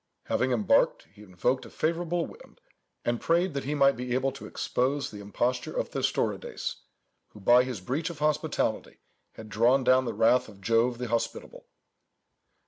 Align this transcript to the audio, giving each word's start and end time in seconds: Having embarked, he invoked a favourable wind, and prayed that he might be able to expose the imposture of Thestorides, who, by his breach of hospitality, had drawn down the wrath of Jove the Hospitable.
Having 0.23 0.51
embarked, 0.51 1.03
he 1.13 1.21
invoked 1.21 1.63
a 1.63 1.69
favourable 1.69 2.25
wind, 2.25 2.59
and 3.05 3.21
prayed 3.21 3.53
that 3.53 3.65
he 3.65 3.75
might 3.75 3.95
be 3.95 4.15
able 4.15 4.31
to 4.31 4.47
expose 4.47 5.11
the 5.11 5.19
imposture 5.19 5.77
of 5.77 5.89
Thestorides, 5.89 6.77
who, 7.33 7.39
by 7.39 7.63
his 7.63 7.81
breach 7.81 8.09
of 8.09 8.17
hospitality, 8.17 8.97
had 9.33 9.47
drawn 9.47 9.83
down 9.83 10.05
the 10.05 10.15
wrath 10.15 10.49
of 10.49 10.59
Jove 10.59 10.97
the 10.97 11.07
Hospitable. 11.09 11.67